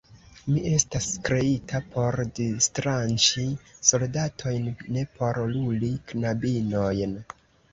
Mi 0.51 0.61
estas 0.75 1.09
kreita 1.27 1.81
por 1.95 2.17
distranĉi 2.39 3.45
soldatojn, 3.91 4.67
ne 4.97 5.05
por 5.21 5.41
luli 5.53 5.93
knabinojn. 6.13 7.17